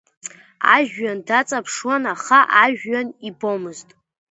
[0.75, 3.89] Ажәҩан даҵаԥшуан, аха ажәҩан ибомызт.